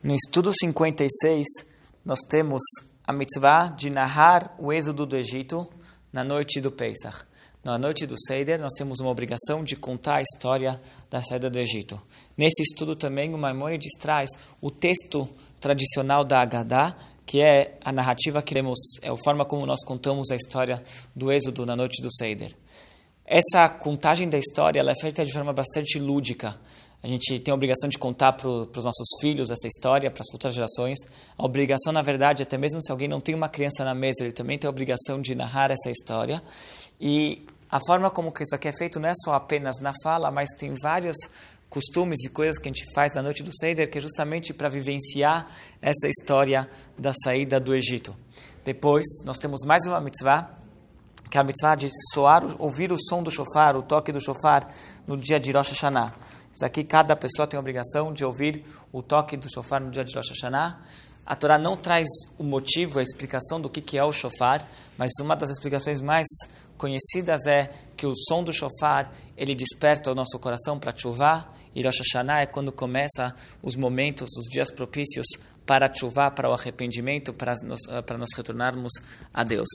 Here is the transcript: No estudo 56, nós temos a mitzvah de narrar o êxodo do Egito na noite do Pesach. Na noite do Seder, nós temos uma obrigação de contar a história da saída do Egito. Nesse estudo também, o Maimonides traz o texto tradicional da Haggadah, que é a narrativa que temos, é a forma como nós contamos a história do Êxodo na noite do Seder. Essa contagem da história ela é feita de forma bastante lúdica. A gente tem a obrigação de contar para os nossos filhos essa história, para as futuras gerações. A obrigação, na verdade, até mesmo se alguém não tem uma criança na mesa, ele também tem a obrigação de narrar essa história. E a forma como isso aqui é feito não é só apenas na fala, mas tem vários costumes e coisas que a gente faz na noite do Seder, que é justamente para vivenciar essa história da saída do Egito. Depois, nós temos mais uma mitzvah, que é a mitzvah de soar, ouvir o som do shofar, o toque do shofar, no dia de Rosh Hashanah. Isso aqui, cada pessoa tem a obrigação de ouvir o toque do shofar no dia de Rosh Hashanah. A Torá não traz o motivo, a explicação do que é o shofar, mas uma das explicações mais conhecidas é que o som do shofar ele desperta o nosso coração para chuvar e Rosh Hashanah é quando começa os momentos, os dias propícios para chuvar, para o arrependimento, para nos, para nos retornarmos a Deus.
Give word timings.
No 0.00 0.14
estudo 0.14 0.52
56, 0.54 1.44
nós 2.04 2.20
temos 2.20 2.62
a 3.04 3.12
mitzvah 3.12 3.66
de 3.66 3.90
narrar 3.90 4.54
o 4.56 4.72
êxodo 4.72 5.04
do 5.04 5.16
Egito 5.16 5.66
na 6.12 6.22
noite 6.22 6.60
do 6.60 6.70
Pesach. 6.70 7.24
Na 7.64 7.76
noite 7.76 8.06
do 8.06 8.14
Seder, 8.16 8.60
nós 8.60 8.74
temos 8.74 9.00
uma 9.00 9.10
obrigação 9.10 9.64
de 9.64 9.74
contar 9.74 10.18
a 10.18 10.22
história 10.22 10.80
da 11.10 11.20
saída 11.20 11.50
do 11.50 11.58
Egito. 11.58 12.00
Nesse 12.36 12.62
estudo 12.62 12.94
também, 12.94 13.34
o 13.34 13.38
Maimonides 13.38 13.90
traz 13.98 14.30
o 14.60 14.70
texto 14.70 15.28
tradicional 15.58 16.24
da 16.24 16.42
Haggadah, 16.42 16.96
que 17.26 17.40
é 17.40 17.76
a 17.84 17.90
narrativa 17.90 18.40
que 18.40 18.54
temos, 18.54 18.78
é 19.02 19.08
a 19.08 19.16
forma 19.24 19.44
como 19.44 19.66
nós 19.66 19.84
contamos 19.84 20.30
a 20.30 20.36
história 20.36 20.80
do 21.14 21.32
Êxodo 21.32 21.66
na 21.66 21.74
noite 21.74 22.00
do 22.00 22.14
Seder. 22.14 22.54
Essa 23.30 23.68
contagem 23.68 24.26
da 24.26 24.38
história 24.38 24.80
ela 24.80 24.92
é 24.92 24.94
feita 24.98 25.22
de 25.22 25.30
forma 25.30 25.52
bastante 25.52 25.98
lúdica. 25.98 26.56
A 27.02 27.06
gente 27.06 27.38
tem 27.40 27.52
a 27.52 27.54
obrigação 27.54 27.86
de 27.86 27.98
contar 27.98 28.32
para 28.32 28.48
os 28.48 28.84
nossos 28.84 29.06
filhos 29.20 29.50
essa 29.50 29.66
história, 29.66 30.10
para 30.10 30.22
as 30.22 30.32
futuras 30.32 30.54
gerações. 30.54 30.96
A 31.36 31.44
obrigação, 31.44 31.92
na 31.92 32.00
verdade, 32.00 32.42
até 32.42 32.56
mesmo 32.56 32.82
se 32.82 32.90
alguém 32.90 33.06
não 33.06 33.20
tem 33.20 33.34
uma 33.34 33.50
criança 33.50 33.84
na 33.84 33.94
mesa, 33.94 34.24
ele 34.24 34.32
também 34.32 34.58
tem 34.58 34.66
a 34.66 34.70
obrigação 34.70 35.20
de 35.20 35.34
narrar 35.34 35.70
essa 35.70 35.90
história. 35.90 36.42
E 36.98 37.46
a 37.70 37.78
forma 37.86 38.10
como 38.10 38.32
isso 38.40 38.54
aqui 38.54 38.66
é 38.66 38.72
feito 38.72 38.98
não 38.98 39.10
é 39.10 39.14
só 39.14 39.34
apenas 39.34 39.78
na 39.78 39.92
fala, 40.02 40.30
mas 40.30 40.48
tem 40.56 40.72
vários 40.82 41.16
costumes 41.68 42.24
e 42.24 42.30
coisas 42.30 42.56
que 42.56 42.66
a 42.66 42.72
gente 42.72 42.90
faz 42.94 43.14
na 43.14 43.22
noite 43.22 43.42
do 43.42 43.54
Seder, 43.54 43.90
que 43.90 43.98
é 43.98 44.00
justamente 44.00 44.54
para 44.54 44.70
vivenciar 44.70 45.46
essa 45.82 46.08
história 46.08 46.66
da 46.96 47.12
saída 47.12 47.60
do 47.60 47.74
Egito. 47.74 48.16
Depois, 48.64 49.04
nós 49.26 49.36
temos 49.36 49.66
mais 49.66 49.84
uma 49.84 50.00
mitzvah, 50.00 50.50
que 51.30 51.38
é 51.38 51.40
a 51.40 51.44
mitzvah 51.44 51.74
de 51.74 51.88
soar, 52.12 52.44
ouvir 52.58 52.92
o 52.92 52.96
som 52.98 53.22
do 53.22 53.30
shofar, 53.30 53.76
o 53.76 53.82
toque 53.82 54.12
do 54.12 54.20
shofar, 54.20 54.66
no 55.06 55.16
dia 55.16 55.38
de 55.38 55.50
Rosh 55.52 55.70
Hashanah. 55.70 56.14
Isso 56.54 56.64
aqui, 56.64 56.82
cada 56.84 57.14
pessoa 57.14 57.46
tem 57.46 57.56
a 57.56 57.60
obrigação 57.60 58.12
de 58.12 58.24
ouvir 58.24 58.64
o 58.92 59.02
toque 59.02 59.36
do 59.36 59.50
shofar 59.52 59.80
no 59.80 59.90
dia 59.90 60.04
de 60.04 60.14
Rosh 60.14 60.30
Hashanah. 60.30 60.80
A 61.24 61.36
Torá 61.36 61.58
não 61.58 61.76
traz 61.76 62.08
o 62.38 62.42
motivo, 62.42 62.98
a 62.98 63.02
explicação 63.02 63.60
do 63.60 63.68
que 63.68 63.98
é 63.98 64.04
o 64.04 64.12
shofar, 64.12 64.66
mas 64.96 65.10
uma 65.20 65.36
das 65.36 65.50
explicações 65.50 66.00
mais 66.00 66.26
conhecidas 66.76 67.46
é 67.46 67.70
que 67.96 68.06
o 68.06 68.14
som 68.16 68.42
do 68.42 68.52
shofar 68.52 69.12
ele 69.36 69.54
desperta 69.54 70.10
o 70.10 70.14
nosso 70.14 70.38
coração 70.38 70.78
para 70.78 70.96
chuvar 70.96 71.54
e 71.74 71.82
Rosh 71.82 71.98
Hashanah 71.98 72.40
é 72.40 72.46
quando 72.46 72.72
começa 72.72 73.34
os 73.62 73.76
momentos, 73.76 74.28
os 74.36 74.46
dias 74.46 74.70
propícios 74.70 75.26
para 75.66 75.92
chuvar, 75.92 76.32
para 76.32 76.48
o 76.48 76.52
arrependimento, 76.52 77.32
para 77.32 77.54
nos, 77.62 77.80
para 78.06 78.18
nos 78.18 78.30
retornarmos 78.34 78.92
a 79.32 79.44
Deus. 79.44 79.68